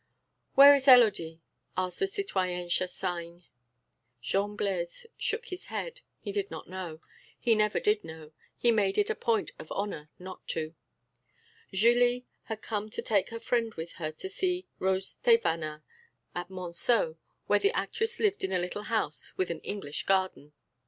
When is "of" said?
9.59-9.71